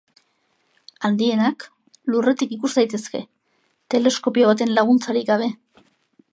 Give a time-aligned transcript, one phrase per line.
[1.09, 1.65] Handienak
[2.15, 3.23] Lurretik ikus daitezke
[3.95, 5.55] teleskopio baten laguntzarik gabe.